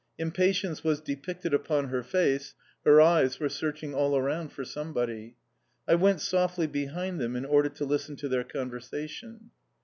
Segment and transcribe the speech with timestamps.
[0.17, 5.35] Impatience was depicted upon her face, her eyes were searching all around for somebody.
[5.87, 9.51] I went softly behind them in order to listen to their conversation.